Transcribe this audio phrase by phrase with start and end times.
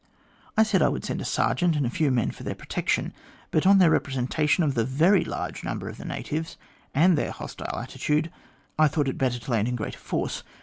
[0.57, 3.13] I said I would send a sergeant and a few men for their protection.
[3.51, 6.57] But on their representation of the very large number of the natives,
[6.95, 8.31] and their hostile attitude,
[8.79, 10.41] I thought it better to land in greater force.